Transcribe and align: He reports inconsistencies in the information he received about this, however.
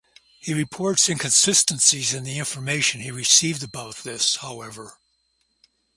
He 0.39 0.55
reports 0.55 1.09
inconsistencies 1.09 2.11
in 2.11 2.23
the 2.23 2.39
information 2.39 3.01
he 3.01 3.11
received 3.11 3.61
about 3.61 3.97
this, 3.97 4.37
however. 4.37 4.97